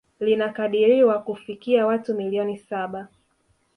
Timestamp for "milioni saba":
2.15-3.07